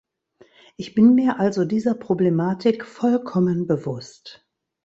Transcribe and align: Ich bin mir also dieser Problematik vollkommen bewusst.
Ich 0.77 0.95
bin 0.95 1.13
mir 1.13 1.39
also 1.39 1.63
dieser 1.63 1.93
Problematik 1.93 2.87
vollkommen 2.87 3.67
bewusst. 3.67 4.43